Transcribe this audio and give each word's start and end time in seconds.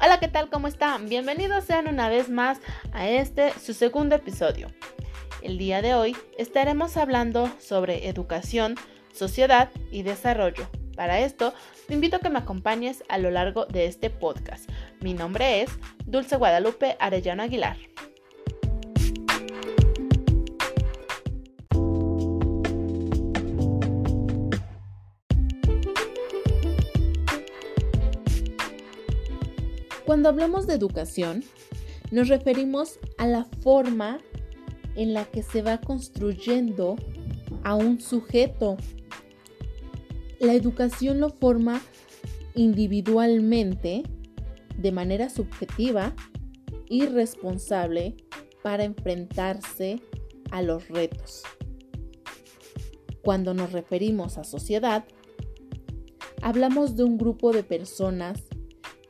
Hola, 0.00 0.20
¿qué 0.20 0.28
tal? 0.28 0.50
¿Cómo 0.50 0.68
están? 0.68 1.08
Bienvenidos 1.08 1.64
sean 1.64 1.88
una 1.88 2.10
vez 2.10 2.28
más 2.28 2.60
a 2.92 3.08
este, 3.08 3.58
su 3.58 3.72
segundo 3.72 4.16
episodio. 4.16 4.68
El 5.40 5.56
día 5.56 5.80
de 5.80 5.94
hoy 5.94 6.14
estaremos 6.36 6.98
hablando 6.98 7.50
sobre 7.58 8.08
educación, 8.08 8.74
sociedad 9.14 9.70
y 9.90 10.02
desarrollo. 10.02 10.68
Para 10.94 11.20
esto, 11.20 11.54
te 11.88 11.94
invito 11.94 12.16
a 12.16 12.20
que 12.20 12.28
me 12.28 12.40
acompañes 12.40 13.02
a 13.08 13.16
lo 13.16 13.30
largo 13.30 13.64
de 13.64 13.86
este 13.86 14.10
podcast. 14.10 14.68
Mi 15.00 15.14
nombre 15.14 15.62
es 15.62 15.70
Dulce 16.04 16.36
Guadalupe 16.36 16.98
Arellano 17.00 17.44
Aguilar. 17.44 17.78
Cuando 30.04 30.28
hablamos 30.28 30.66
de 30.66 30.74
educación, 30.74 31.44
nos 32.10 32.28
referimos 32.28 32.98
a 33.18 33.26
la 33.26 33.44
forma 33.62 34.18
en 34.96 35.14
la 35.14 35.24
que 35.26 35.42
se 35.42 35.62
va 35.62 35.80
construyendo 35.80 36.96
a 37.62 37.76
un 37.76 38.00
sujeto. 38.00 38.76
La 40.40 40.54
educación 40.54 41.20
lo 41.20 41.30
forma 41.30 41.80
individualmente, 42.54 44.02
de 44.76 44.92
manera 44.92 45.30
subjetiva 45.30 46.14
y 46.88 47.06
responsable 47.06 48.16
para 48.62 48.84
enfrentarse 48.84 50.00
a 50.50 50.62
los 50.62 50.88
retos. 50.88 51.42
Cuando 53.22 53.54
nos 53.54 53.70
referimos 53.70 54.36
a 54.36 54.42
sociedad, 54.42 55.04
hablamos 56.42 56.96
de 56.96 57.04
un 57.04 57.18
grupo 57.18 57.52
de 57.52 57.62
personas 57.62 58.42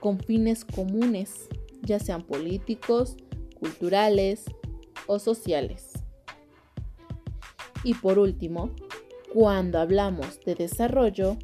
con 0.00 0.18
fines 0.20 0.64
comunes, 0.64 1.48
ya 1.82 1.98
sean 1.98 2.22
políticos, 2.22 3.16
culturales 3.58 4.44
o 5.06 5.18
sociales. 5.18 5.92
Y 7.84 7.94
por 7.94 8.18
último, 8.18 8.70
cuando 9.32 9.78
hablamos 9.78 10.40
de 10.44 10.54
desarrollo, 10.54 11.36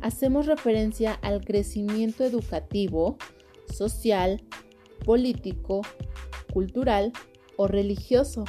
hacemos 0.00 0.46
referencia 0.46 1.14
al 1.14 1.44
crecimiento 1.44 2.24
educativo, 2.24 3.16
social, 3.72 4.42
político, 5.04 5.82
cultural 6.52 7.12
o 7.56 7.66
religioso 7.66 8.44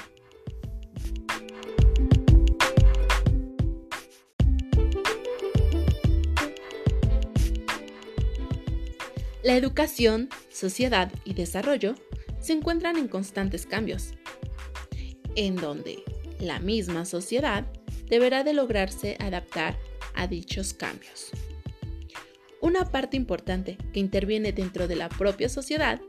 La 9.43 9.57
educación, 9.57 10.29
sociedad 10.49 11.11
y 11.25 11.33
desarrollo 11.33 11.95
se 12.39 12.53
encuentran 12.53 12.97
en 12.97 13.07
constantes 13.07 13.65
cambios, 13.65 14.13
en 15.35 15.55
donde 15.55 16.03
la 16.39 16.59
misma 16.59 17.05
sociedad 17.05 17.65
deberá 18.07 18.43
de 18.43 18.53
lograrse 18.53 19.17
adaptar 19.19 19.79
a 20.13 20.27
dichos 20.27 20.75
cambios. 20.75 21.31
Una 22.59 22.85
parte 22.85 23.17
importante 23.17 23.77
que 23.91 23.99
interviene 23.99 24.53
dentro 24.53 24.87
de 24.87 24.95
la 24.95 25.09
propia 25.09 25.49
sociedad 25.49 25.99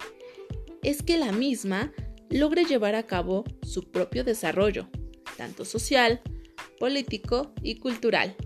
es 0.83 1.03
que 1.03 1.17
la 1.17 1.33
misma 1.33 1.91
logre 2.29 2.67
llevar 2.67 2.95
a 2.95 3.07
cabo 3.07 3.45
su 3.63 3.91
propio 3.91 4.25
desarrollo, 4.25 4.89
tanto 5.39 5.65
social, 5.65 6.21
político 6.79 7.55
y 7.63 7.77
cultural. 7.77 8.37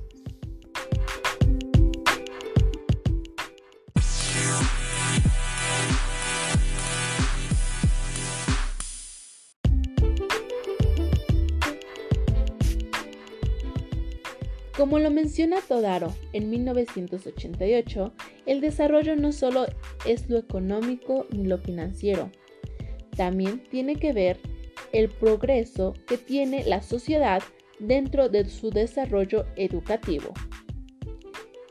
Como 14.77 14.99
lo 14.99 15.11
menciona 15.11 15.63
Todaro 15.67 16.15
en 16.35 16.51
1988, 16.51 18.13
el 18.45 18.61
desarrollo 18.61 19.17
no 19.17 19.33
solo 19.33 19.65
es 20.05 20.29
lo 20.29 20.37
económico 20.37 21.27
ni 21.31 21.47
lo 21.47 21.57
financiero, 21.57 22.31
también 23.17 23.63
tiene 23.71 23.97
que 23.97 24.13
ver 24.13 24.39
el 24.93 25.09
progreso 25.09 25.95
que 26.07 26.19
tiene 26.19 26.65
la 26.65 26.83
sociedad 26.83 27.43
dentro 27.79 28.29
de 28.29 28.49
su 28.51 28.69
desarrollo 28.69 29.47
educativo. 29.57 30.35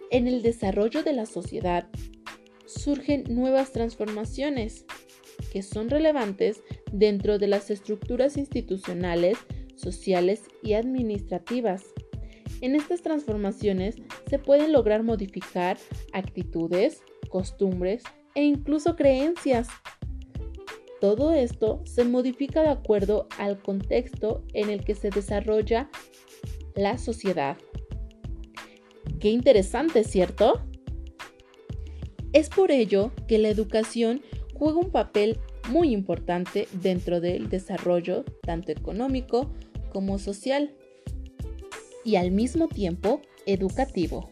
En 0.09 0.27
el 0.27 0.41
desarrollo 0.41 1.03
de 1.03 1.13
la 1.13 1.27
sociedad 1.27 1.87
surgen 2.65 3.23
nuevas 3.29 3.71
transformaciones 3.71 4.85
que 5.51 5.61
son 5.61 5.91
relevantes 5.91 6.63
dentro 6.91 7.37
de 7.37 7.47
las 7.47 7.69
estructuras 7.69 8.37
institucionales, 8.37 9.37
sociales 9.75 10.43
y 10.63 10.73
administrativas 10.73 11.83
en 12.61 12.75
estas 12.75 13.01
transformaciones 13.01 13.95
se 14.29 14.39
pueden 14.39 14.71
lograr 14.71 15.03
modificar 15.03 15.77
actitudes, 16.13 17.01
costumbres 17.29 18.03
e 18.33 18.43
incluso 18.43 18.95
creencias. 18.95 19.67
Todo 21.01 21.33
esto 21.33 21.81
se 21.85 22.03
modifica 22.03 22.61
de 22.61 22.69
acuerdo 22.69 23.27
al 23.37 23.61
contexto 23.61 24.43
en 24.53 24.69
el 24.69 24.83
que 24.83 24.95
se 24.95 25.09
desarrolla 25.09 25.89
la 26.75 26.97
sociedad. 26.97 27.57
Qué 29.19 29.29
interesante, 29.29 30.03
¿cierto? 30.03 30.61
Es 32.33 32.49
por 32.49 32.71
ello 32.71 33.11
que 33.27 33.37
la 33.37 33.49
educación 33.49 34.21
juega 34.53 34.79
un 34.79 34.91
papel 34.91 35.39
muy 35.69 35.91
importante 35.91 36.67
dentro 36.73 37.21
del 37.21 37.49
desarrollo 37.49 38.23
tanto 38.41 38.71
económico 38.71 39.51
como 39.91 40.19
social 40.19 40.75
y 42.05 42.15
al 42.15 42.31
mismo 42.31 42.67
tiempo 42.67 43.21
educativo. 43.45 44.29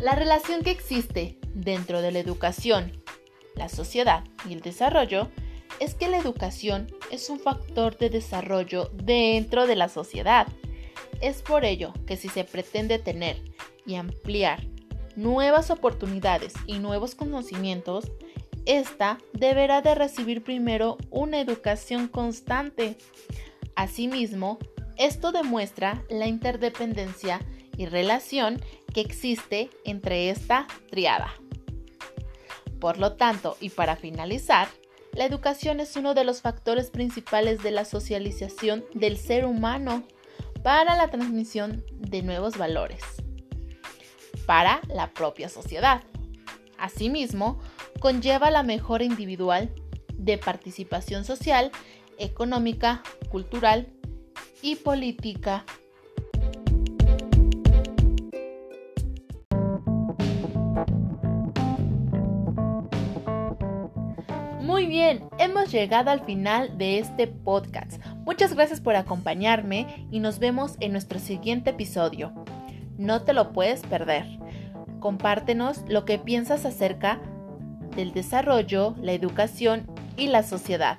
La 0.00 0.14
relación 0.14 0.62
que 0.62 0.70
existe 0.70 1.38
dentro 1.52 2.00
de 2.00 2.12
la 2.12 2.20
educación, 2.20 2.92
la 3.54 3.68
sociedad 3.68 4.24
y 4.48 4.54
el 4.54 4.60
desarrollo 4.60 5.28
es 5.78 5.94
que 5.94 6.08
la 6.08 6.18
educación 6.18 6.86
es 7.10 7.28
un 7.28 7.40
factor 7.40 7.98
de 7.98 8.08
desarrollo 8.08 8.90
dentro 8.94 9.66
de 9.66 9.76
la 9.76 9.88
sociedad. 9.88 10.46
Es 11.20 11.42
por 11.42 11.64
ello 11.64 11.92
que 12.06 12.16
si 12.16 12.28
se 12.28 12.44
pretende 12.44 12.98
tener 12.98 13.42
y 13.84 13.96
ampliar 13.96 14.69
nuevas 15.20 15.70
oportunidades 15.70 16.54
y 16.66 16.78
nuevos 16.78 17.14
conocimientos, 17.14 18.10
esta 18.64 19.18
deberá 19.32 19.82
de 19.82 19.94
recibir 19.94 20.42
primero 20.42 20.96
una 21.10 21.40
educación 21.40 22.08
constante. 22.08 22.96
Asimismo, 23.74 24.58
esto 24.96 25.32
demuestra 25.32 26.02
la 26.08 26.26
interdependencia 26.26 27.40
y 27.76 27.86
relación 27.86 28.60
que 28.92 29.00
existe 29.00 29.70
entre 29.84 30.30
esta 30.30 30.66
triada. 30.90 31.32
Por 32.80 32.98
lo 32.98 33.12
tanto, 33.12 33.56
y 33.60 33.70
para 33.70 33.96
finalizar, 33.96 34.68
la 35.12 35.26
educación 35.26 35.80
es 35.80 35.96
uno 35.96 36.14
de 36.14 36.24
los 36.24 36.40
factores 36.40 36.90
principales 36.90 37.62
de 37.62 37.72
la 37.72 37.84
socialización 37.84 38.84
del 38.94 39.18
ser 39.18 39.44
humano 39.44 40.04
para 40.62 40.96
la 40.96 41.08
transmisión 41.08 41.84
de 41.90 42.22
nuevos 42.22 42.56
valores 42.56 43.19
para 44.46 44.80
la 44.88 45.12
propia 45.12 45.48
sociedad. 45.48 46.02
Asimismo, 46.78 47.60
conlleva 48.00 48.50
la 48.50 48.62
mejora 48.62 49.04
individual 49.04 49.72
de 50.14 50.38
participación 50.38 51.24
social, 51.24 51.70
económica, 52.18 53.02
cultural 53.30 53.88
y 54.62 54.76
política. 54.76 55.64
Muy 64.62 64.86
bien, 64.86 65.28
hemos 65.38 65.70
llegado 65.70 66.10
al 66.10 66.24
final 66.24 66.78
de 66.78 66.98
este 66.98 67.26
podcast. 67.26 68.02
Muchas 68.24 68.54
gracias 68.54 68.80
por 68.80 68.96
acompañarme 68.96 70.06
y 70.10 70.20
nos 70.20 70.38
vemos 70.38 70.76
en 70.80 70.92
nuestro 70.92 71.18
siguiente 71.18 71.70
episodio. 71.70 72.32
No 72.96 73.22
te 73.22 73.32
lo 73.32 73.52
puedes 73.52 73.82
perder. 73.82 74.39
Compártenos 75.00 75.82
lo 75.88 76.04
que 76.04 76.18
piensas 76.18 76.64
acerca 76.66 77.18
del 77.96 78.12
desarrollo, 78.12 78.94
la 79.00 79.12
educación 79.12 79.86
y 80.16 80.28
la 80.28 80.42
sociedad. 80.42 80.98